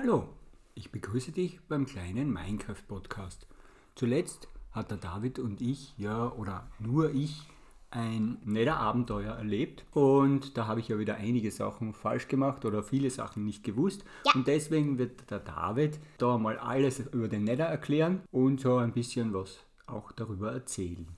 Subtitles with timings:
[0.00, 0.28] Hallo,
[0.76, 3.48] ich begrüße dich beim kleinen Minecraft-Podcast.
[3.96, 7.42] Zuletzt hat der David und ich, ja, oder nur ich,
[7.90, 12.84] ein netter Abenteuer erlebt und da habe ich ja wieder einige Sachen falsch gemacht oder
[12.84, 14.34] viele Sachen nicht gewusst Ja.
[14.36, 18.92] und deswegen wird der David da mal alles über den Nether erklären und so ein
[18.92, 19.58] bisschen was
[19.88, 21.08] auch darüber erzählen.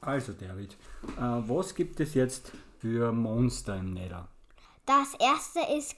[0.00, 0.78] Also David,
[1.18, 4.28] äh, was gibt es jetzt für Monster im Nether?
[4.86, 5.96] Das erste ist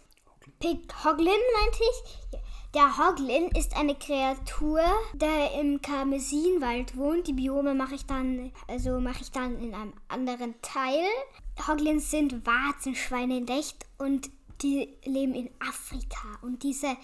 [0.58, 1.26] Pig Hoglin,
[1.60, 2.40] meinte ich.
[2.74, 4.80] Der Hoglin ist eine Kreatur,
[5.14, 7.26] der im Karmesinwald wohnt.
[7.26, 11.04] Die Biome mache ich dann, also mache ich dann in einem anderen Teil.
[11.66, 14.30] Hoglins sind Warzenschweine in echt und
[14.62, 16.38] die leben in Afrika.
[16.42, 16.96] Und diese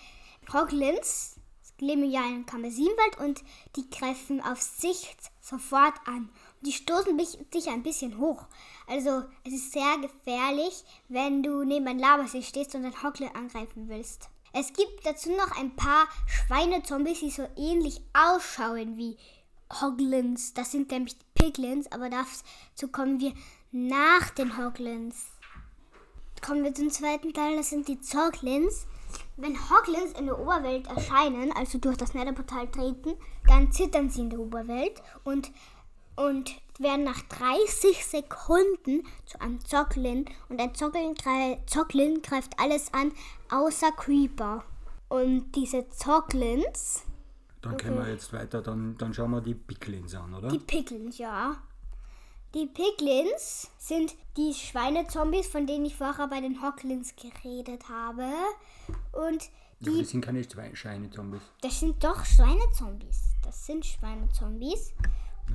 [0.53, 1.37] Hoglins
[1.83, 3.43] leben ja im Karmesinwald und
[3.77, 6.31] die greifen auf Sicht sofort an.
[6.61, 8.47] Und die stoßen dich, ein bisschen hoch.
[8.87, 13.89] Also es ist sehr gefährlich, wenn du neben einem Lavasee stehst und einen Hoglin angreifen
[13.89, 14.29] willst.
[14.53, 19.17] Es gibt dazu noch ein paar Schweinezombies, die so ähnlich ausschauen wie
[19.81, 20.55] Hoglins.
[20.55, 23.33] Das sind nämlich die Piglins, aber dazu kommen wir
[23.73, 25.25] nach den Hoglins.
[26.45, 28.87] Kommen wir zum zweiten Teil, das sind die Zoglins.
[29.43, 33.15] Wenn Hoglins in der Oberwelt erscheinen, also durch das Netherportal treten,
[33.49, 35.51] dann zittern sie in der Oberwelt und,
[36.17, 40.27] und werden nach 30 Sekunden zu einem Zoglin.
[40.49, 43.13] Und ein Zoglin, grei- Zoglin greift alles an,
[43.51, 44.65] außer Creeper.
[45.09, 47.03] Und diese Zoglins,
[47.63, 50.49] Dann können wir jetzt weiter, dann, dann schauen wir die Picklins an, oder?
[50.49, 51.57] die Piglins, ja.
[52.55, 58.25] Die Piglins sind die Schweinezombies, von denen ich vorher bei den Hoglins geredet habe.
[59.13, 59.49] Und
[59.81, 61.43] die das sind keine Schwe- Schweinezombies.
[61.61, 63.21] Das sind doch Schweinezombies.
[63.45, 64.93] Das sind Schweinezombies.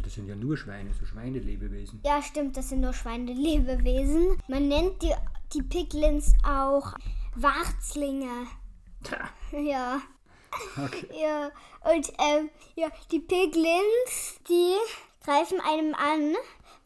[0.03, 2.01] Das sind ja nur Schweine, so Schweinelebewesen.
[2.05, 4.37] Ja, stimmt, das sind nur Schweinelebewesen.
[4.47, 5.13] Man nennt die,
[5.53, 6.93] die Piglins auch
[7.35, 8.47] Warzlinge.
[9.03, 10.01] Tja, Ja.
[10.77, 11.07] okay.
[11.19, 11.51] Ja,
[11.91, 14.75] und ähm, ja, die Piglins, die
[15.23, 16.35] greifen einem an,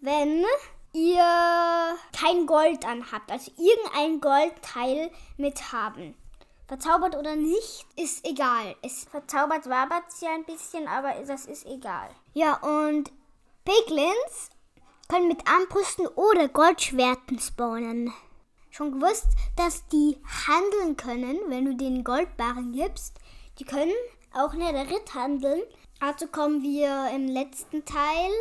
[0.02, 0.46] wenn
[0.94, 6.16] ihr kein Gold anhabt, also irgendein Goldteil mit haben.
[6.72, 8.78] Verzaubert oder nicht, ist egal.
[8.82, 12.08] Es verzaubert wabert ja ein bisschen, aber das ist egal.
[12.34, 13.12] Ja, und
[13.66, 14.50] Piglins
[15.10, 18.14] können mit Armbrüsten oder Goldschwerten spawnen.
[18.70, 19.28] Schon gewusst,
[19.58, 20.16] dass die
[20.48, 23.18] handeln können, wenn du denen Goldbarren gibst.
[23.60, 23.92] Die können
[24.34, 25.64] auch Netherite handeln.
[26.00, 28.32] Dazu kommen wir im letzten Teil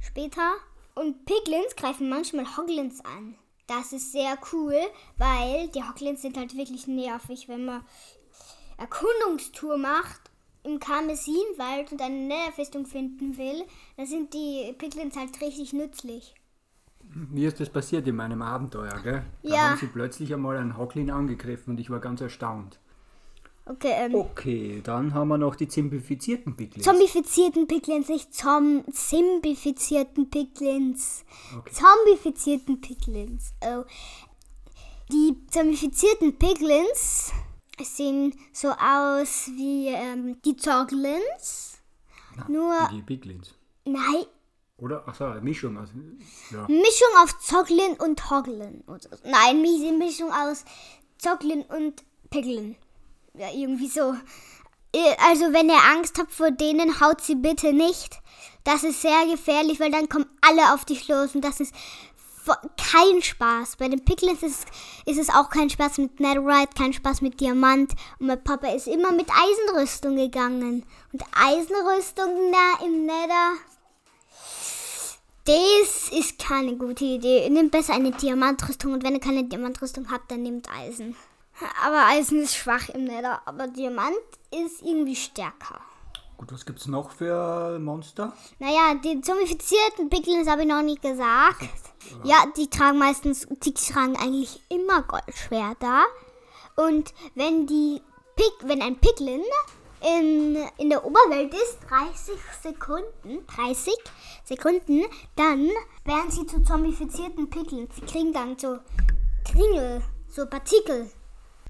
[0.00, 0.54] später.
[0.96, 3.38] Und Piglins greifen manchmal Hoglins an.
[3.70, 4.74] Das ist sehr cool,
[5.16, 7.84] weil die Hoglins sind halt wirklich nervig, wenn man
[8.78, 10.20] Erkundungstour macht
[10.64, 13.64] im Karmesinwald und eine Netherfestung finden will,
[13.96, 16.34] dann sind die Piglins halt richtig nützlich.
[17.04, 19.24] Wie ist das passiert in meinem Abenteuer, gell?
[19.44, 19.62] Da Ja.
[19.62, 22.80] haben sie plötzlich einmal einen Hocklin angegriffen und ich war ganz erstaunt.
[23.66, 26.84] Okay, ähm, Okay, dann haben wir noch die zimpifizierten Picklins.
[26.84, 31.24] zombifizierten Piglins, nicht zom zimbifizierten Piglins.
[31.56, 31.70] Okay.
[31.72, 33.52] Zombifizierten Piglins.
[33.64, 33.84] Oh.
[35.12, 37.32] Die zombifizierten Piglins
[37.82, 41.78] sehen so aus wie ähm, die Zoglins.
[42.48, 43.54] Nur, Wie die Picklins.
[43.84, 44.24] nein,
[44.78, 45.06] Oder?
[45.06, 45.76] Achso, Mischung.
[45.78, 45.92] Also,
[46.50, 46.62] ja.
[46.68, 48.82] Mischung aus Zoglin und Hoglin.
[49.24, 50.64] Nein, Mi- Mischung aus
[51.18, 52.76] Zoglin und Piglin.
[53.34, 54.14] Ja, irgendwie so.
[54.92, 58.18] Äh, Also, wenn ihr Angst habt vor denen, haut sie bitte nicht.
[58.64, 61.74] Das ist sehr gefährlich, weil dann kommen alle auf dich los und das ist
[62.76, 63.76] kein Spaß.
[63.76, 64.66] Bei den Piglins ist,
[65.06, 67.92] ist es auch kein Spaß mit Netherite, kein Spaß mit Diamant.
[68.18, 70.84] Und mein Papa ist immer mit Eisenrüstung gegangen.
[71.12, 73.52] Und Eisenrüstung da im Nether,
[75.44, 77.48] das ist keine gute Idee.
[77.50, 81.16] Nehmt besser eine Diamantrüstung und wenn ihr keine Diamantrüstung habt, dann nehmt Eisen.
[81.84, 84.16] Aber Eisen ist schwach im Nether, aber Diamant
[84.50, 85.80] ist irgendwie stärker.
[86.36, 88.32] Gut, was gibt's noch für Monster?
[88.58, 91.68] Naja, die zombifizierten Piglins habe ich noch nicht gesagt.
[92.24, 96.04] Ja, die tragen meistens, die tragen eigentlich immer Goldschwerter.
[96.76, 98.00] Und wenn die
[98.36, 99.42] Pig, wenn ein Piglin
[100.00, 103.92] in, in der Oberwelt ist, 30 Sekunden, 30
[104.44, 105.04] Sekunden,
[105.36, 105.68] dann
[106.06, 107.96] werden sie zu zombifizierten Piglins.
[107.96, 108.78] Sie kriegen dann so
[109.44, 111.10] Kringel, so Partikel.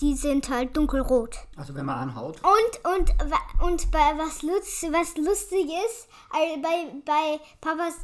[0.00, 1.37] Die sind halt dunkelrot.
[1.56, 2.38] Also wenn man anhaut.
[2.43, 3.14] Und, und,
[3.62, 7.94] und bei was, lutz, was lustig ist, äh, bei, bei Papas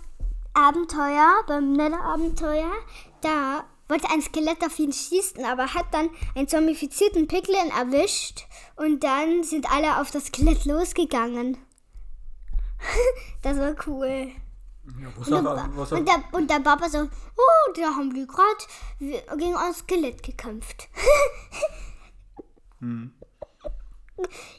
[0.52, 2.72] Abenteuer, beim Nether-Abenteuer,
[3.20, 8.46] da wollte ein Skelett auf ihn schießen, aber hat dann einen zombifizierten Piglin erwischt
[8.76, 11.58] und dann sind alle auf das Skelett losgegangen.
[13.43, 14.32] das war cool.
[15.00, 18.14] Ja, was Und, der, was und, auch, der, und der Papa so, oh, da haben
[18.14, 20.88] die gerade gegen ein Skelett gekämpft.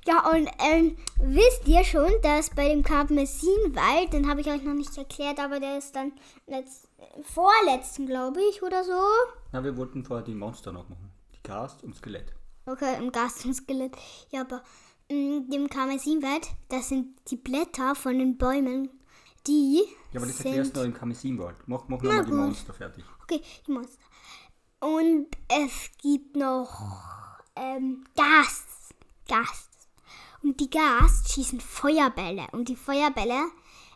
[0.06, 4.74] Ja, und ähm, wisst ihr schon, dass bei dem Karmesinwald, den habe ich euch noch
[4.74, 6.12] nicht erklärt, aber der ist dann
[6.46, 6.88] letzt,
[7.24, 9.00] vorletzten, glaube ich, oder so.
[9.52, 11.12] Na, wir wollten vorher die Monster noch machen.
[11.34, 12.34] Die Gast und Skelett.
[12.66, 13.96] Okay, im Gast und Skelett.
[14.30, 14.62] Ja, aber
[15.08, 18.90] in dem Karmesinwald, das sind die Blätter von den Bäumen,
[19.48, 20.48] die Ja, aber das sind...
[20.48, 21.56] erklärst du noch im Kamisinwald.
[21.68, 22.32] Mach, mach nochmal die.
[22.32, 23.04] Monster fertig.
[23.24, 24.04] Okay, die Monster.
[24.80, 28.66] Und es gibt noch ähm, Gas.
[29.28, 29.70] Gas.
[30.44, 32.48] Und die Gas schießen Feuerbälle.
[32.52, 33.48] Und die Feuerbälle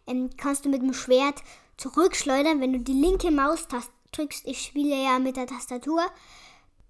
[0.07, 1.43] ähm, kannst du mit dem Schwert
[1.77, 4.47] zurückschleudern, wenn du die linke Maustaste drückst.
[4.47, 6.01] Ich spiele ja mit der Tastatur.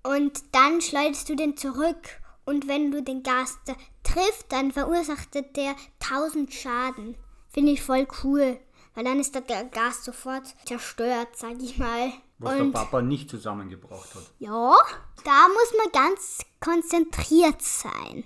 [0.04, 2.22] Und dann schleuderst du den zurück.
[2.46, 3.74] Und wenn du den Gas da
[4.04, 7.16] trifft, dann verursacht der 1000 Schaden.
[7.53, 8.59] Finde ich voll cool.
[8.94, 12.12] Weil dann ist der Gas sofort zerstört, sag ich mal.
[12.39, 14.24] Was Und der Papa nicht zusammengebracht hat.
[14.39, 14.75] ja,
[15.24, 18.24] da muss man ganz konzentriert sein.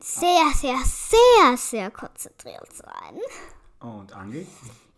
[0.00, 3.18] Sehr, sehr, sehr, sehr konzentriert sein.
[3.80, 4.46] Und Angel?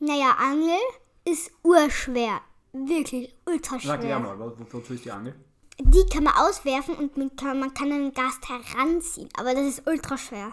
[0.00, 0.78] Naja, Angel
[1.24, 2.40] ist urschwer.
[2.72, 4.18] Wirklich ultra Sag ja schwer.
[4.20, 5.34] mal, wo- wozu ist die Angel?
[5.80, 9.28] Die kann man auswerfen und man kann, man kann einen Gast heranziehen.
[9.36, 10.52] Aber das ist ultra schwer.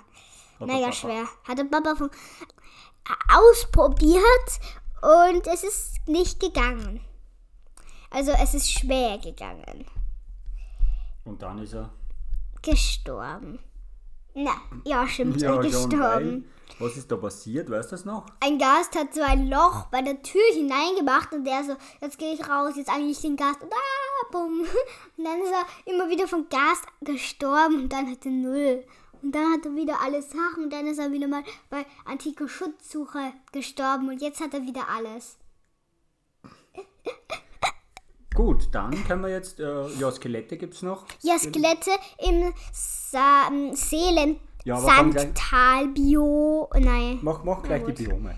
[0.60, 1.28] Hat Mega schwer.
[1.44, 2.10] Hat der Papa von,
[3.28, 4.60] ausprobiert
[5.02, 7.02] und es ist nicht gegangen.
[8.10, 9.86] Also es ist schwer gegangen.
[11.26, 11.90] Und dann ist er.
[12.62, 13.60] Gestorben.
[14.34, 15.98] Na, ja, stimmt, Ja, gestorben.
[16.00, 16.44] weil-
[16.80, 17.70] Was ist da passiert?
[17.70, 18.26] Weißt du das noch?
[18.40, 22.34] Ein Gast hat so ein Loch bei der Tür hineingemacht und der so, jetzt gehe
[22.34, 24.62] ich raus, jetzt eigentlich den Gast und ah, bumm.
[25.18, 28.84] Und dann ist er immer wieder von Gas gestorben und dann hat er null.
[29.26, 32.48] Und dann hat er wieder alle Sachen und dann ist er wieder mal bei antike
[32.48, 35.40] Schutzsuche gestorben und jetzt hat er wieder alles.
[38.36, 39.60] Gut, dann können wir jetzt.
[39.60, 41.06] Äh, ja, Skelette gibt's noch.
[41.24, 41.90] Ja, Skelette
[42.20, 46.70] im Sa ähm, Seelen Ja, gleich- Sandtal-Bio.
[46.80, 47.20] Nein.
[47.24, 48.04] Mach, mach gleich die.
[48.04, 48.36] Biome.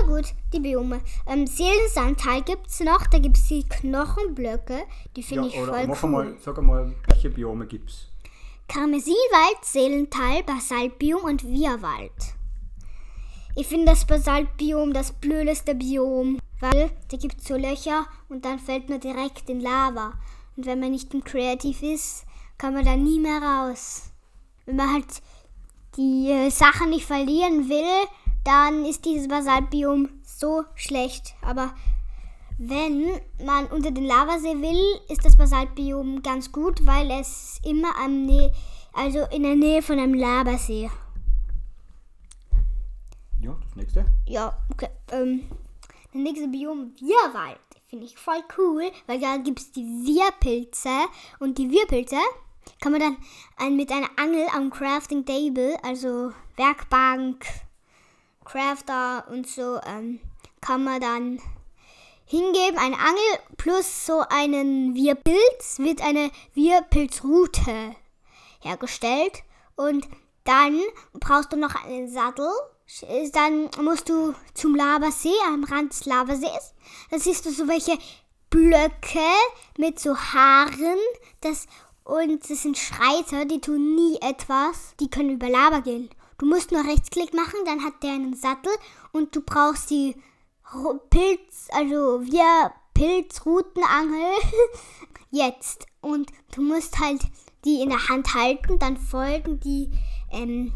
[0.00, 1.00] Na gut, die Biome.
[1.26, 3.06] Ähm, Seelensandtal gibt's noch.
[3.06, 4.82] Da gibt's die Knochenblöcke.
[5.16, 6.08] Die Ja, finde ich oder voll mach cool.
[6.20, 8.07] einmal, sag einmal, welche Biome gibt's?
[8.68, 12.12] Karmesinwald, Seelental, Basaltbiom und Wirwald.
[13.56, 18.90] Ich finde das Basaltbiom das blödeste Biom, weil da gibt so Löcher und dann fällt
[18.90, 20.12] man direkt in Lava.
[20.54, 22.26] Und wenn man nicht im Kreativ ist,
[22.58, 24.10] kann man da nie mehr raus.
[24.66, 25.22] Wenn man halt
[25.96, 28.06] die äh, Sachen nicht verlieren will,
[28.44, 31.34] dann ist dieses Basaltbiom so schlecht.
[31.40, 31.74] Aber
[32.58, 38.26] wenn man unter den Lavasee will, ist das Basaltbiom ganz gut, weil es immer am
[38.26, 38.50] Nä
[38.92, 40.90] also in der Nähe von einem Lavasee.
[43.40, 44.04] Ja, das nächste.
[44.26, 44.88] Ja, okay.
[45.12, 45.44] Ähm,
[46.12, 47.60] der nächste Biom Wirrwald.
[47.86, 51.06] Finde ich voll cool, weil da gibt es die Wirrpilze.
[51.38, 52.16] Und die Wirrpilze
[52.80, 57.46] kann man dann mit einer Angel am Crafting Table, also Werkbank,
[58.44, 60.18] Crafter und so, ähm,
[60.60, 61.40] kann man dann
[62.28, 62.78] hingeben.
[62.78, 67.96] Eine Angel plus so einen Wirrpilz wird eine Wirrpilzroute
[68.60, 69.42] hergestellt.
[69.76, 70.06] Und
[70.44, 70.80] dann
[71.14, 72.48] brauchst du noch einen Sattel.
[73.32, 76.74] Dann musst du zum Lavasee, am Rand des Lavasees.
[77.10, 77.98] Da siehst du so welche
[78.50, 79.28] Blöcke
[79.76, 80.98] mit so Haaren.
[81.40, 81.66] Das,
[82.04, 84.94] und das sind Schreiter, die tun nie etwas.
[85.00, 86.08] Die können über Lava gehen.
[86.38, 88.70] Du musst nur Rechtsklick machen, dann hat der einen Sattel
[89.10, 90.14] und du brauchst die
[91.10, 94.32] Pilz, also wir Pilzroutenangel
[95.30, 95.86] jetzt.
[96.00, 97.22] Und du musst halt
[97.64, 99.90] die in der Hand halten, dann folgen die
[100.32, 100.72] ähm,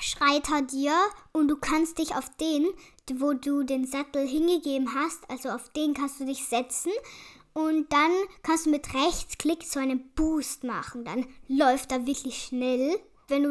[0.00, 0.94] Schreiter dir
[1.32, 2.66] und du kannst dich auf den,
[3.14, 6.92] wo du den Sattel hingegeben hast, also auf den kannst du dich setzen
[7.52, 11.04] und dann kannst du mit Rechtsklick so einen Boost machen.
[11.04, 12.98] Dann läuft er wirklich schnell.
[13.28, 13.50] Wenn du,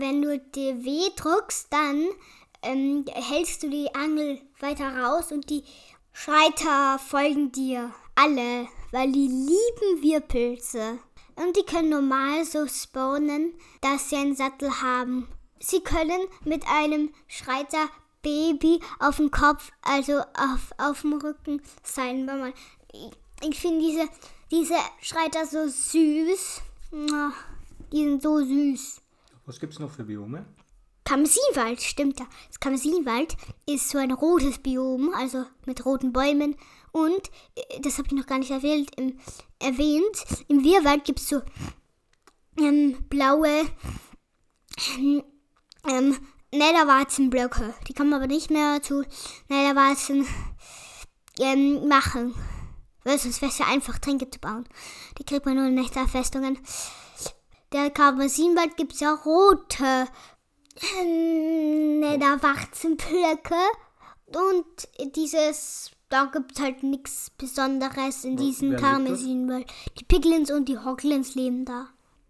[0.00, 2.06] wenn du dir W drückst, dann
[2.62, 5.64] ähm, hältst du die Angel weiter raus und die
[6.12, 10.98] Schreiter folgen dir alle, weil die lieben Wirrpilze.
[11.36, 15.28] Und die können normal so spawnen, dass sie einen Sattel haben.
[15.58, 17.88] Sie können mit einem Schreiter
[18.22, 22.26] Baby auf dem Kopf, also auf, auf dem Rücken sein.
[22.26, 22.52] Man,
[22.92, 23.10] ich
[23.42, 24.08] ich finde diese,
[24.50, 26.62] diese Schreiter so süß.
[27.92, 29.00] Die sind so süß.
[29.46, 30.44] Was gibt's noch für Biome?
[31.04, 32.26] Kamsinwald, stimmt ja.
[32.48, 36.56] Das Kamsinwald ist so ein rotes Biom, also mit roten Bäumen.
[36.92, 39.18] Und, äh, das habe ich noch gar nicht erwähnt, im,
[39.58, 41.42] erwähnt, im Wirrwald gibt es so
[42.58, 43.66] ähm, blaue
[44.98, 45.22] ähm,
[45.88, 46.16] ähm,
[46.52, 47.74] Netherwarzenblöcke.
[47.88, 49.04] Die kann man aber nicht mehr zu
[49.48, 50.26] Netherwarzen
[51.38, 52.34] ähm, machen.
[53.04, 54.68] Weil sonst wäre es ja einfach, Tränke zu bauen.
[55.18, 56.58] Die kriegt man nur in Netherfestungen.
[57.72, 60.06] der Karmesinwald gibt es ja rote
[61.00, 63.54] ähm, Netherwarzenblöcke.
[64.26, 68.82] Und dieses, da gibt es halt nichts Besonderes in diesem dort?
[68.82, 69.66] Karmesinwald.
[69.98, 71.88] Die Piglins und die Hoglins leben da.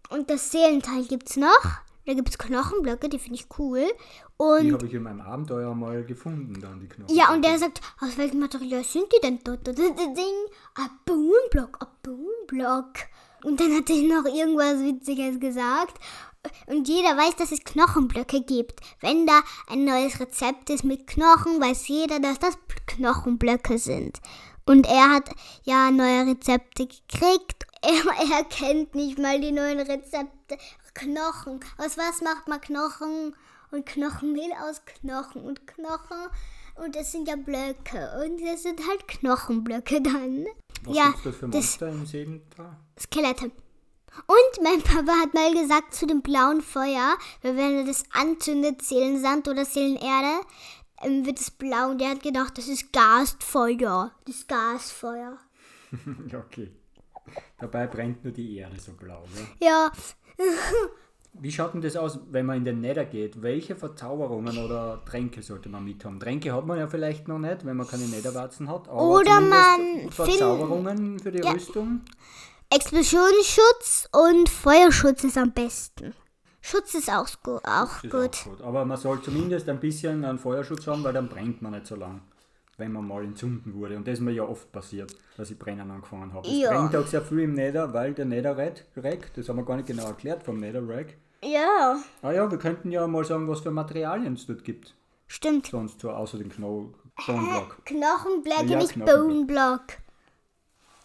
[0.09, 1.63] Und das Seelenteil gibt es noch.
[2.05, 3.83] Da gibt es Knochenblöcke, die finde ich cool.
[3.83, 7.15] Die Und habe ich in meinem Abenteuer mal gefunden, dann die Knochen.
[7.15, 9.39] ja, und der sagt, aus welchem Material sind die denn?
[9.45, 12.93] Ein Bohnenblock, ein Bohnenblock.
[13.43, 15.97] Und dann hat er noch irgendwas Witziges gesagt.
[16.67, 18.79] Und jeder weiß, dass es Knochenblöcke gibt.
[18.99, 22.57] Wenn da ein neues Rezept ist mit Knochen, weiß jeder, dass das
[22.87, 24.19] Knochenblöcke sind.
[24.65, 25.29] Und er hat
[25.63, 27.65] ja neue Rezepte gekriegt.
[27.83, 30.59] Er, er kennt nicht mal die neuen Rezepte.
[30.93, 31.61] Knochen.
[31.79, 33.35] Aus was macht man Knochen?
[33.71, 36.29] Und Knochenmehl aus Knochen und Knochen.
[36.83, 38.23] Und das sind ja Blöcke.
[38.25, 40.47] Und das sind halt Knochenblöcke dann.
[40.83, 42.77] Was ja, gibt's da für das Monster im Seelental?
[42.99, 43.51] Skelette.
[44.25, 48.81] Und mein Papa hat mal gesagt zu dem blauen Feuer, weil wenn er das anzündet,
[48.81, 50.45] Seelensand oder Seelenerde,
[51.03, 51.91] ähm, wird es blau.
[51.91, 54.11] Und der hat gedacht, das ist Gasfeuer.
[54.25, 55.37] Das ist Gasfeuer.
[56.33, 56.71] okay.
[57.59, 59.21] Dabei brennt nur die Erde so blau.
[59.35, 59.47] Ne?
[59.61, 59.91] Ja,
[61.43, 63.41] Wie schaut denn das aus, wenn man in den Nether geht?
[63.41, 66.19] Welche Verzauberungen oder Tränke sollte man mit haben?
[66.19, 68.87] Tränke hat man ja vielleicht noch nicht, wenn man keine Netherwarzen hat.
[68.87, 71.51] Aber Oder man Verzauberungen für die Ja.
[71.51, 72.01] Rüstung.
[72.71, 76.13] Explosionsschutz und Feuerschutz ist am besten.
[76.61, 78.35] Schutz ist auch, gu auch ist gut.
[78.35, 78.61] auch gut.
[78.61, 81.95] Aber man soll zumindest ein bisschen einen Feuerschutz haben, weil dann brennt man nicht so
[81.95, 82.21] lang,
[82.77, 83.97] wenn man mal entzünden wurde.
[83.97, 86.47] Und das ist mir ja oft passiert, dass ich Brennen angefangen habe.
[86.47, 86.69] Es Ja.
[86.69, 88.85] brennt auch sehr viel im Nether, weil der Netherrack,
[89.35, 91.15] das haben wir gar nicht genau erklärt vom Netherrack.
[91.43, 94.93] Ja, Ah ja, wir könnten ja mal sagen, was für Materialien es dort gibt.
[95.27, 95.67] stimmt.
[95.67, 97.85] Sonst so außer den Kno Knochenblock.
[97.85, 99.27] Knochenblöcke, Ja, nicht Knochenblock.
[99.27, 99.81] Boneblock.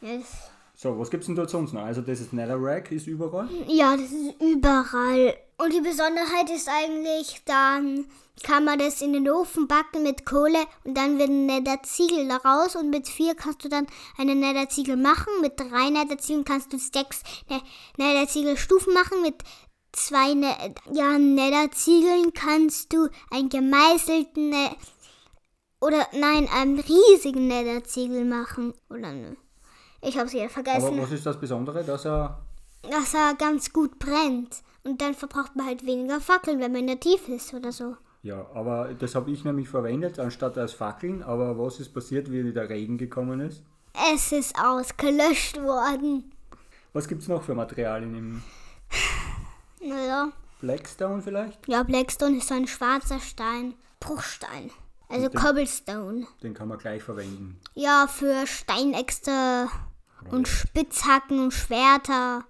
[0.00, 0.26] Yes.
[0.74, 1.82] So, was gibt's denn dort sonst noch?
[1.82, 3.48] Also das ist Netherrack, ist überall.
[3.66, 5.34] Ja, das ist überall.
[5.58, 8.04] Und die Besonderheit ist eigentlich, dann
[8.42, 12.76] kann man das in den Ofen backen mit Kohle und dann wird ein Netherziegel daraus
[12.76, 13.86] und mit vier kannst du dann
[14.18, 15.32] einen Netherziegel machen.
[15.40, 17.62] Mit drei Netherziegeln kannst du sechs ne
[17.96, 19.22] Netherziegelstufen machen.
[19.22, 19.36] Mit
[19.96, 20.54] zwei ne
[20.92, 24.70] ja, Netherziegeln kannst du einen gemeißelten ne
[25.80, 28.74] oder nein, einen riesigen Netherziegel machen.
[28.88, 29.36] Oder ne.
[30.02, 32.38] Ich hab's wieder Aber vergessen was ist das Besondere, dass er...
[32.90, 34.62] dass er ganz gut brennt.
[34.84, 37.96] Und dann verbraucht man halt weniger Fackeln, wenn man in der Tiefe ist oder so.
[38.22, 41.22] Ja, aber das habe ich nämlich verwendet, anstatt als Fackeln.
[41.22, 43.62] Aber was ist passiert, wie der Regen gekommen ist?
[44.12, 46.32] Es ist ausgelöscht worden.
[46.92, 48.42] Was gibt's noch für Materialien im.
[50.60, 51.66] Blackstone vielleicht?
[51.68, 53.74] Ja, Blackstone ist so ein schwarzer Stein.
[54.00, 54.70] Bruchstein.
[55.08, 56.26] Also Cobblestone.
[56.42, 57.60] Den kann man gleich verwenden.
[57.74, 59.68] Ja, für Steinäxte
[60.30, 62.44] und Spitzhacken und Schwerter.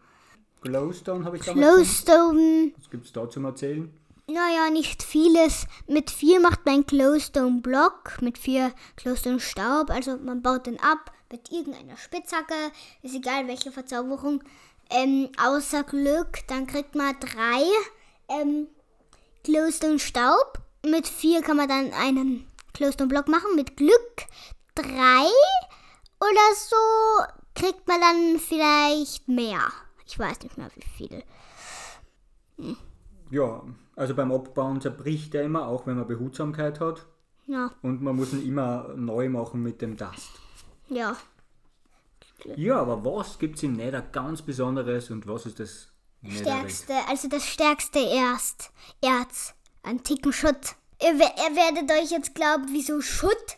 [0.63, 1.67] Glowstone habe ich damals.
[1.67, 2.73] Glowstone.
[2.79, 3.93] Was gibt's da zum Erzählen?
[4.29, 5.67] Naja, nicht vieles.
[5.87, 9.91] Mit vier macht man einen Glowstone-Block, mit vier Glowstone-Staub.
[9.91, 12.55] Also man baut den ab mit irgendeiner Spitzhacke.
[13.03, 14.43] Ist egal, welche Verzauberung.
[14.91, 17.63] Ähm, außer Glück, dann kriegt man drei
[18.28, 18.68] ähm,
[19.45, 20.59] Glowstone-Staub.
[20.85, 23.54] Mit vier kann man dann einen Glowstone-Block machen.
[23.56, 24.26] Mit Glück
[24.75, 25.26] drei
[26.21, 26.76] oder so
[27.54, 29.61] kriegt man dann vielleicht mehr.
[30.06, 31.25] Ich weiß nicht mehr, wie viel.
[33.30, 33.62] Ja,
[33.97, 37.06] also beim Abbauen zerbricht er immer, auch wenn man Behutsamkeit hat.
[37.47, 40.30] Ja, Und man muss ihn immer neu machen mit dem Dust.
[40.88, 41.16] ja.
[42.54, 45.88] Ja, aber was gibt's im Nether ganz Besonderes und was ist das
[46.30, 50.76] Stärkste, also das stärkste Erst, Erz, antiken Schutt.
[51.00, 53.56] Ihr, ihr werdet euch jetzt glauben, wieso Schutt?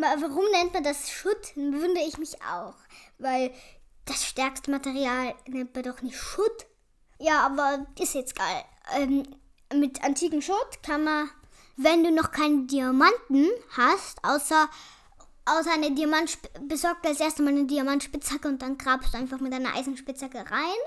[0.00, 1.56] Warum nennt man das Schutt?
[1.56, 2.74] Wundere ich mich auch.
[3.18, 3.52] Weil
[4.04, 6.66] das stärkste Material nennt man doch nicht Schutt.
[7.18, 8.64] Ja, aber ist jetzt geil.
[8.96, 9.26] Ähm,
[9.74, 11.30] mit antiken Schutt kann man,
[11.76, 14.68] wenn du noch keine Diamanten hast, außer
[15.44, 19.52] außer eine Diamant besorgt als erstes mal eine Diamantspitzhacke und dann grabst du einfach mit
[19.52, 20.82] einer Eisenspitzhacke rein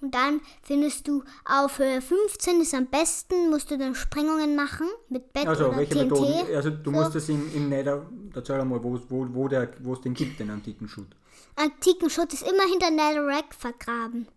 [0.00, 4.86] und dann findest du auf Höhe 15 ist am besten, musst du dann Sprengungen machen
[5.08, 6.10] mit Bett Also, oder welche TNT.
[6.10, 6.54] Methoden?
[6.54, 6.90] Also, du So.
[6.90, 10.38] musst das im, im Nether, erzähl einmal, wo, wo, wo, der, wo es den gibt,
[10.40, 11.08] den antiken Schutt.
[11.56, 14.28] Antiken Schutt ist immer hinter Netherrack vergraben.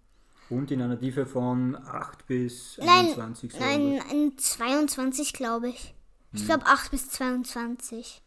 [0.50, 3.52] Und in einer Tiefe von 8 bis Nein, 21.
[3.52, 4.12] so nein, irgendwas.
[4.14, 5.84] in 22 glaube ich.
[6.32, 6.40] Hm.
[6.40, 8.22] Ich glaube 8 bis 22.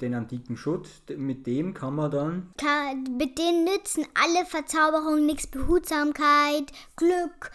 [0.00, 5.46] Den antiken Schutt, mit dem kann man dann Ka- Mit denen nützen alle Verzauberungen nichts,
[5.46, 7.50] Behutsamkeit, Glück,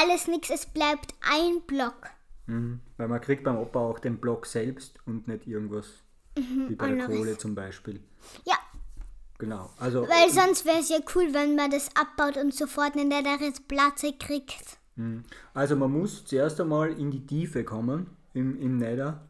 [0.00, 2.08] alles nichts, es bleibt ein Block.
[2.46, 2.80] Mhm.
[2.96, 5.86] Weil man kriegt beim Abbau auch den Block selbst und nicht irgendwas
[6.34, 7.06] wie bei der.
[7.06, 8.00] Kohle zum Beispiel.
[8.46, 8.56] Ja,
[9.38, 9.70] genau.
[9.78, 14.14] Also, Weil sonst wäre es ja cool, wenn man das abbaut und sofort eine Netherite-Platte
[14.18, 14.78] kriegt.
[15.54, 19.26] also man muss zuerst einmal in die Tiefe kommen im, im Nether.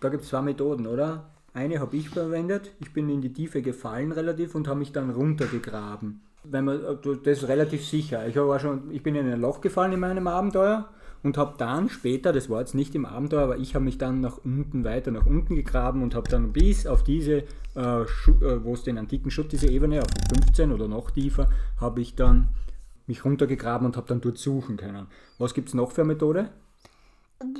[0.00, 1.30] Da gibt es zwei Methoden, oder?
[1.54, 2.72] Eine habe ich verwendet.
[2.80, 6.22] Ich bin in die Tiefe gefallen relativ und habe mich dann runtergegraben.
[6.44, 8.26] Wenn man, äh, das ist relativ sicher.
[8.26, 10.88] Ich, auch schon, ich bin in ein Loch gefallen in meinem Abenteuer
[11.22, 14.20] und habe dann später, das war jetzt nicht im Abenteuer, aber ich habe mich dann
[14.20, 17.44] nach unten, weiter nach unten gegraben und habe dann bis auf diese,
[17.76, 21.48] äh, äh, wo es den antiken Schutt, diese Ebene, auf die 15 oder noch tiefer,
[21.78, 22.48] habe ich dann
[23.06, 25.06] mich runtergegraben und habe dann dort suchen können.
[25.38, 26.48] Was gibt es noch für eine Methode?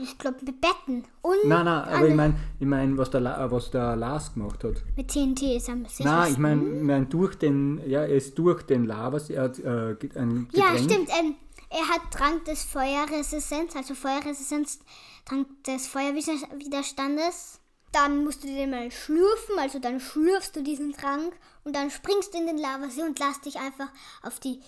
[0.02, 3.50] Ich glaube mit Betten und Nein, nein, aber ich meine, ich mein, was, der, La-
[3.50, 4.82] was der Lars gemacht hat.
[4.96, 6.04] mit TNT ist am sichersten.
[6.06, 9.58] Nein, ich meine, ich mein, durch den, ja, er ist durch den Lava, er hat
[9.58, 10.48] äh, ein Getränk.
[10.54, 11.08] Ja, stimmt.
[11.18, 11.34] Ähm,
[11.70, 14.78] er hat Trank des Feuerresistenz, also Feuerresistenz,
[15.24, 17.58] Trank des Feuerwiderstandes.
[17.92, 22.32] Dann musst du den mal schlürfen, also dann schlürfst du diesen Trank und dann springst
[22.32, 23.88] du in den Lavasee und lass dich einfach
[24.22, 24.60] auf die,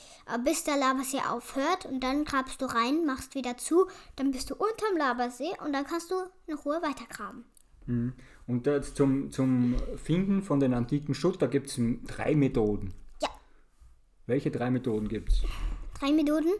[0.44, 4.54] bis der Lavasee aufhört und dann grabst du rein, machst wieder zu, dann bist du
[4.54, 6.16] unterm Lavasee und dann kannst du
[6.46, 7.44] in Ruhe weitergraben.
[7.86, 8.12] Mhm.
[8.46, 12.92] Und jetzt zum, zum Finden von den antiken Schutt, da gibt es drei Methoden.
[13.22, 13.30] Ja,
[14.26, 15.42] Welche drei Methoden gibt es?
[15.98, 16.52] drei Methoden.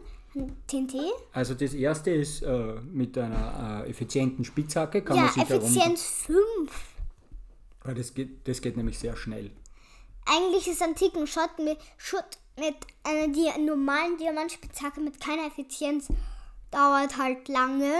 [0.67, 0.95] TNT.
[1.31, 6.01] Also das erste ist äh, mit einer äh, effizienten Spitzhacke, kann Ja, man sich Effizienz
[6.25, 6.37] 5.
[7.83, 9.51] Weil das geht, das geht nämlich sehr schnell.
[10.25, 12.25] Eigentlich ist antiken Schutt mit, Schutt
[12.57, 16.07] mit einer Di normalen Diamantspitzhacke mit keiner Effizienz
[16.71, 17.91] dauert halt lange.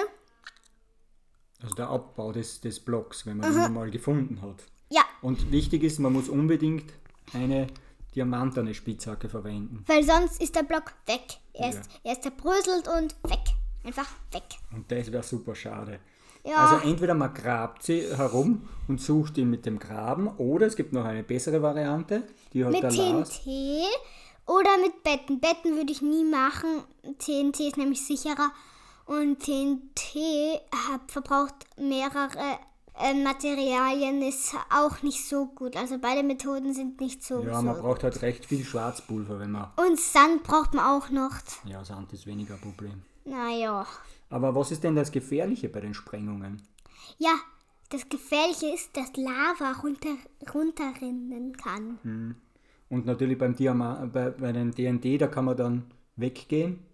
[1.62, 4.64] Also der Abbau des, des Blocks, wenn man ihn mal gefunden hat.
[4.90, 6.92] Ja, Und wichtig ist, man muss unbedingt
[7.34, 7.68] eine
[8.16, 9.84] diamantene Spitzhacke verwenden.
[9.88, 11.24] weil sonst ist der Block weg.
[11.54, 13.44] Er ist, er ist zerbröselt und weg.
[13.84, 14.44] Einfach weg.
[14.74, 16.00] Und das wäre super schade.
[16.44, 16.58] Ja.
[16.58, 20.94] Also entweder man grabt sie herum und sucht ihn mit dem Graben, oder es gibt
[20.94, 22.92] noch eine bessere Variante, die hat Mit der.
[22.92, 23.42] TNT
[24.46, 25.40] oder mit Betten.
[25.40, 26.84] Betten würde ich nie machen.
[27.18, 28.52] TNT ist nämlich sicherer.
[29.06, 32.60] Und TNT hat, verbraucht mehrere
[33.00, 35.76] äh, Materialien, ist auch nicht so gut.
[35.76, 39.52] Also beide Methoden sind nicht so Ja, so man braucht halt recht viel Schwarzpulver, wenn
[39.52, 39.72] man.
[39.76, 41.34] Und Sand braucht man auch noch.
[41.66, 43.02] Ja, Sand ist weniger ein Problem.
[43.26, 43.86] Naja.
[44.30, 46.62] Aber was ist denn das Gefährliche bei den Sprengungen?
[47.18, 47.36] Ja,
[47.90, 50.16] das Gefährliche ist, dass Lava runter,
[50.54, 52.00] runterrinnen kann.
[52.04, 52.36] Hm.
[52.90, 56.85] Und natürlich beim Diamant, bei, bei den DND, da kann man dann weggehen,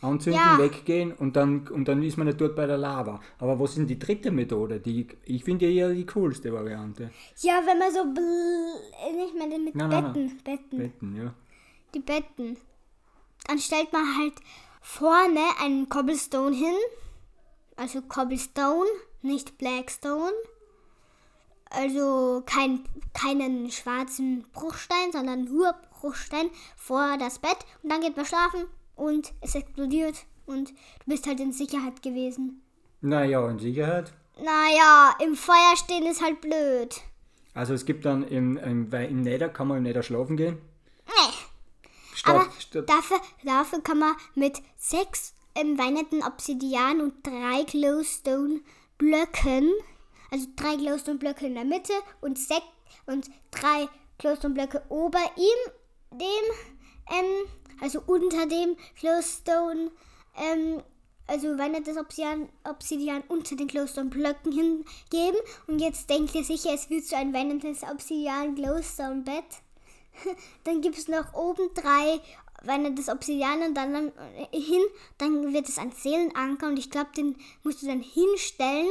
[0.00, 0.58] anzünden, Ja.
[0.58, 3.20] weggehen und dann, und dann ist man nicht dort bei der Lava.
[3.38, 4.80] Aber was ist denn die dritte Methode?
[4.80, 7.10] Die, ich finde ja die coolste Variante.
[7.40, 8.00] Ja, wenn man so.
[8.00, 10.40] bl- Ich meine mit Nein, nein, Betten.
[10.44, 10.78] Betten.
[10.78, 11.34] Betten, ja.
[11.94, 12.56] Die Betten.
[13.46, 14.34] Dann stellt man halt
[14.80, 16.74] vorne einen Cobblestone hin.
[17.76, 18.88] Also Cobblestone,
[19.22, 20.32] nicht Blackstone.
[21.70, 27.56] Also kein, keinen schwarzen Bruchstein, sondern nur Bruchstein vor das Bett.
[27.82, 28.64] Und dann geht man schlafen
[28.96, 30.74] und es explodiert und du
[31.06, 32.62] bist halt in Sicherheit gewesen.
[33.00, 34.12] Naja, in Sicherheit.
[34.38, 37.00] Naja, im Feuer stehen ist halt blöd.
[37.54, 40.58] Also es gibt dann im, im, im Nether kann man im Nether schlafen gehen.
[41.06, 41.34] Nee.
[42.14, 48.60] Statt, Aber statt, dafür, dafür kann man mit sechs ähm, weinenden Obsidian und drei Glowstone
[48.98, 49.70] Blöcken,
[50.30, 52.64] also drei Glowstone Blöcke in der Mitte und sechs
[53.06, 56.26] und drei Glowstone Blöcke ober ihm, dem,
[57.10, 57.48] ähm,
[57.80, 59.90] also unter dem Glowstone,
[60.36, 60.82] ähm,
[61.26, 65.40] also weinendes Obsidian, Obsidian unter den Glowstone Blöcken hingeben.
[65.66, 69.44] Und jetzt denkt ihr sicher, es wird so ein weinendes Obsidian Glowstone Bett.
[70.64, 72.20] Dann gibt es noch oben drei,
[72.66, 74.82] wenn das Obsidian und dann äh, hin,
[75.18, 78.88] dann wird es ein Seelenanker und ich glaube, den musst du dann hinstellen.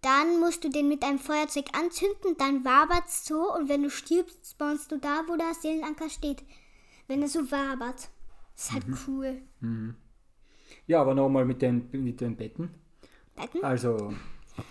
[0.00, 3.90] Dann musst du den mit einem Feuerzeug anzünden, dann wabert es so und wenn du
[3.90, 6.42] stirbst, spawnst du da, wo der Seelenanker steht.
[7.06, 8.08] Wenn er so wabert.
[8.56, 9.42] Ist halt cool.
[10.86, 12.70] ja, aber nochmal mit den, mit den Betten.
[13.34, 13.64] Betten?
[13.64, 14.12] Also,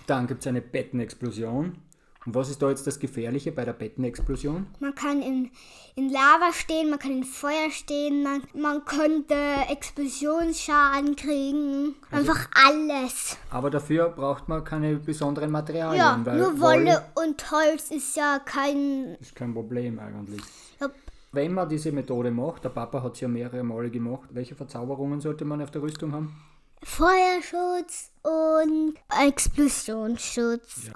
[0.08, 1.78] dann gibt es eine Bettenexplosion.
[2.24, 4.67] Und was ist da jetzt das Gefährliche bei der Bettenexplosion?
[4.80, 5.50] Man kann in,
[5.96, 9.36] in Lava stehen, man kann in Feuer stehen, man, man könnte
[9.70, 11.96] Explosionsschaden kriegen.
[12.12, 13.38] Einfach alles.
[13.50, 15.98] Aber dafür braucht man keine besonderen Materialien.
[15.98, 19.15] Ja, weil nur Wolle und Holz ist ja kein.
[19.20, 20.44] ist kein Problem eigentlich.
[20.80, 20.91] Ja,
[21.34, 25.22] Wenn man diese Methode macht, der Papa hat es ja mehrere Male gemacht, welche Verzauberungen
[25.22, 26.36] sollte man auf der Rüstung haben?
[26.84, 30.91] Feuerschutz und Explosionsschutz.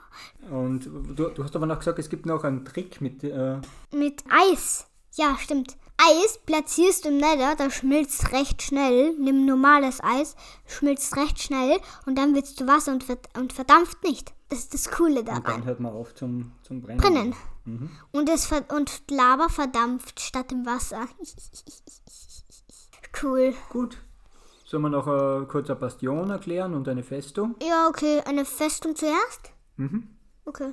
[0.52, 3.24] Und du, du hast aber noch gesagt, es gibt noch einen Trick mit.
[3.24, 3.62] Äh,
[3.94, 4.88] Mit Eis.
[5.14, 5.78] Ja, stimmt.
[5.98, 9.16] Eis platzierst du im Nether, das schmilzt recht schnell.
[9.18, 14.35] Nimm normales Eis, schmilzt recht schnell und dann wird es zu Wasser und verdampft nicht.
[14.56, 15.44] Das ist das Coole Und daran.
[15.44, 17.02] dann hört man auf zum, zum Brennen.
[17.02, 17.36] Brennen.
[17.66, 17.90] Mhm.
[18.14, 21.10] Und, es und Lava verdampft statt im Wasser.
[23.22, 23.54] cool.
[23.70, 23.98] Gut.
[24.64, 27.56] Sollen wir noch äh, kurz eine Bastion erklären und eine Festung?
[27.62, 28.22] Ja, okay.
[28.26, 29.52] Eine Festung zuerst?
[29.76, 30.08] Mhm.
[30.46, 30.72] Okay.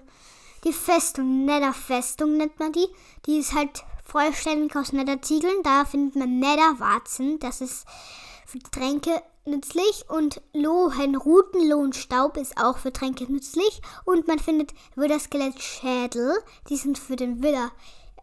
[0.63, 2.87] Die Festung, Nether-Festung nennt man die.
[3.27, 5.65] Die ist halt vollständig aus Nether-Ziegeln.
[5.65, 7.41] Da findet man Nether-Warzen.
[7.41, 7.85] Das ist
[8.53, 10.05] für Tränke nützlich.
[10.09, 13.81] Und Lohenruten, Lohenstaub ist auch für Tränke nützlich.
[14.05, 16.35] Und man findet Wither-Skelett-Schädel.
[16.69, 17.73] Die sind für den Wither.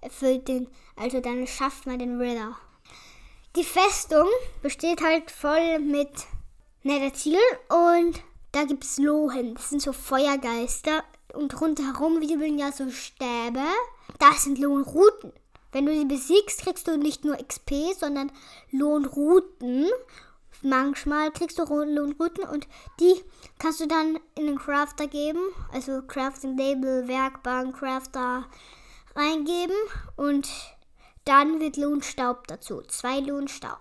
[0.10, 2.56] Für den, also dann schafft man den Wither.
[3.56, 4.28] Die Festung
[4.62, 6.12] besteht halt voll mit
[6.84, 9.56] Netherziegel und da gibt's Lohen.
[9.56, 13.66] Das sind so Feuergeister und rundherum wirbeln ja so Stäbe.
[14.20, 15.34] Das sind Lohnruten.
[15.72, 18.32] Wenn du sie besiegst, kriegst du nicht nur XP, sondern
[18.72, 19.88] Lohnruten.
[20.62, 22.68] Manchmal kriegst du Ro- Lohnruten und
[23.00, 23.14] die
[23.60, 25.40] kannst du dann in den Crafter geben,
[25.72, 28.46] also Crafting Table, Werkbank, Crafter
[29.16, 29.76] reingeben
[30.18, 30.50] und
[31.24, 32.82] dann wird Lohnstaub dazu.
[32.88, 33.80] Zwei Lohnstaub.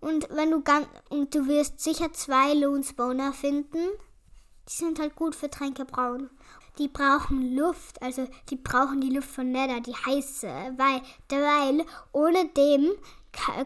[0.00, 3.88] Und wenn du ganz und du wirst sicher zwei Lohnspawner finden.
[4.68, 6.30] Die sind halt gut für Tränke brauen.
[6.78, 12.48] Die brauchen Luft, also die brauchen die Luft von Nether, die heiße, weil, weil ohne
[12.48, 12.90] dem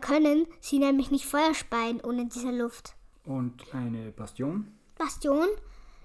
[0.00, 2.94] können sie nämlich nicht Feuer speien ohne diese Luft.
[3.24, 4.72] Und eine Bastion?
[4.98, 5.48] Bastion.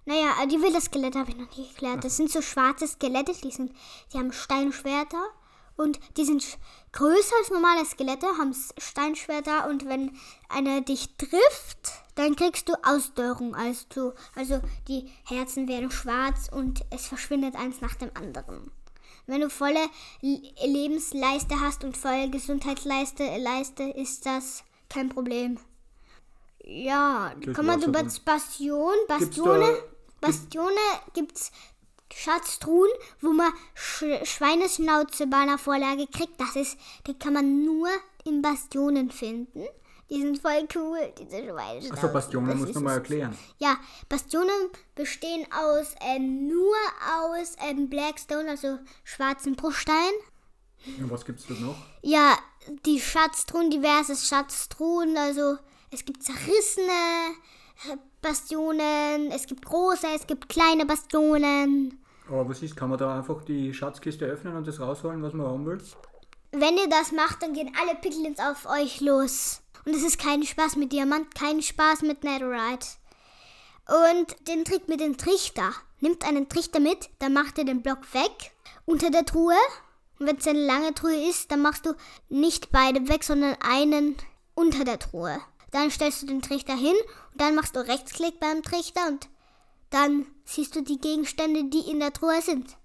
[0.05, 2.03] Naja, die Wilder-Skelette habe ich noch nicht erklärt.
[2.03, 3.73] Das sind so schwarze Skelette, die, sind,
[4.13, 5.23] die haben Steinschwerter
[5.75, 6.57] und die sind
[6.91, 10.15] größer als normale Skelette, haben Steinschwerter und wenn
[10.49, 13.55] einer dich trifft, dann kriegst du Ausdörrung.
[13.55, 18.71] Also, also die Herzen werden schwarz und es verschwindet eins nach dem anderen.
[19.25, 19.79] Wenn du volle
[20.21, 25.57] Lebensleiste hast und volle Gesundheitsleiste, Leiste, ist das kein Problem.
[26.65, 28.09] Ja, man war's über aber.
[28.25, 29.77] Bastion, da- Bastione,
[30.21, 30.75] Bastione
[31.13, 31.51] gibt's
[32.15, 32.89] Schatztruhen,
[33.21, 36.39] wo man Sch Schweineschnauze bei einer Vorlage kriegt.
[36.39, 37.89] Das ist, die kann man nur
[38.23, 39.65] in Bastionen finden.
[40.09, 41.93] Die sind voll cool, diese Schweineschnauze.
[41.93, 43.35] Achso, Bastionen musst ist du mal erklären.
[43.57, 43.77] Ja,
[44.09, 46.75] Bastionen bestehen aus ähm, nur
[47.23, 50.11] aus ähm, Blackstone, also schwarzem Bruchstein.
[50.99, 51.77] Und was gibt's da noch?
[52.01, 52.37] Ja,
[52.85, 55.57] die Schatztruhen, diverse Schatztruhen, also
[55.89, 56.91] es gibt zerrissene
[57.89, 62.02] äh, Bastionen, es gibt große, es gibt kleine Bastionen.
[62.33, 65.45] Aber was ist, kann man da einfach die Schatzkiste öffnen und das rausholen, was man
[65.45, 65.79] haben will?
[66.51, 69.61] Wenn ihr das macht, dann gehen alle Piglins auf euch los.
[69.85, 72.87] Und es ist kein Spaß mit Diamant, kein Spaß mit Netherite.
[73.87, 75.73] Und den Trick mit dem Trichter.
[75.99, 78.51] Nimmt einen Trichter mit, dann macht ihr den Block weg
[78.85, 79.55] unter der Truhe.
[80.17, 81.93] Und wenn es eine lange Truhe ist, dann machst du
[82.29, 84.15] nicht beide weg, sondern einen
[84.55, 85.39] unter der Truhe.
[85.69, 86.95] Dann stellst du den Trichter hin
[87.31, 89.29] und dann machst du Rechtsklick beim Trichter und
[89.93, 92.77] dann siehst du die Gegenstände, die in der Truhe sind.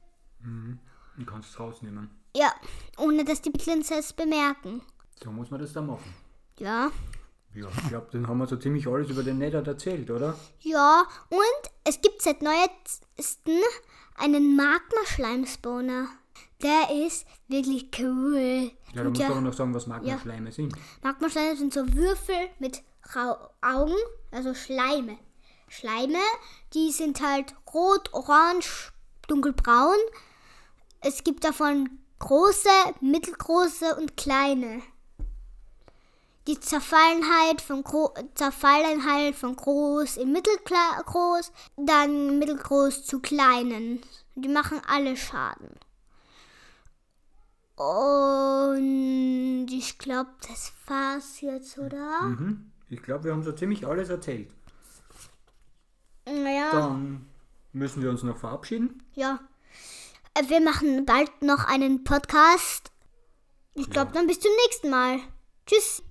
[0.43, 2.11] Und kannst es rausnehmen.
[2.37, 2.53] Ja,
[2.99, 4.83] ohne dass die Piglins es bemerken.
[5.23, 6.15] So muss man das dann machen.
[6.59, 6.93] Ja.
[7.55, 10.39] Ja, ich glaube, dann haben wir so ziemlich alles über den Nether erzählt, oder?
[10.61, 13.63] Ja, und es gibt seit neuestem
[14.17, 16.09] einen Magma-Schleimspawner.
[16.63, 18.71] Der ist wirklich cool.
[18.93, 20.75] Ja, da Und musst du aber noch sagen, was Magma-Schleime sind.
[21.03, 22.83] Magma-Schleime sind so Würfel mit
[23.63, 23.97] Augen,
[24.31, 25.17] also Schleime.
[25.69, 26.19] Schleime,
[26.75, 28.93] die sind halt rot, orange,
[29.27, 29.99] dunkelbraun.
[31.01, 32.69] Es gibt davon große,
[33.01, 34.83] mittelgroße und kleine.
[36.47, 44.01] Die Zerfallenheit von, Gro Zerfallenheit von groß in mittelgroß, dann mittelgroß zu kleinen.
[44.35, 45.69] Die machen alle Schaden.
[47.77, 52.23] Und ich glaube, das war's jetzt, oder?
[52.23, 52.73] Mhm.
[52.89, 54.51] Ich glaube, wir haben so ziemlich alles erzählt.
[56.31, 57.27] Naja, Dann
[57.73, 59.03] müssen wir uns noch verabschieden.
[59.15, 59.41] ja.
[60.35, 62.93] Äh, Wir machen bald noch einen Podcast.
[63.75, 65.19] Ich glaube, dann bis zum nächsten Mal.
[65.67, 66.03] Tschüss.